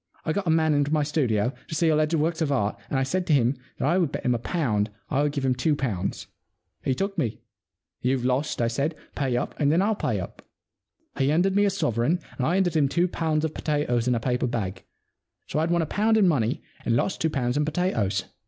[0.25, 3.03] I got a man into my studio, to see alleged works of art, and I
[3.03, 5.75] said to him that I would bet him a pound I would give him two
[5.75, 6.25] pounds.
[6.83, 7.41] He took me.
[8.01, 8.95] You've lost," I said.
[9.13, 10.41] Pay up, and then I'll pay up."
[11.19, 14.19] He handed me a sovereign and I handed him two pounds of potatoes in a
[14.19, 14.85] paper bag.
[15.45, 18.23] So I'd won a pound in money and lost two pounds in potatoes.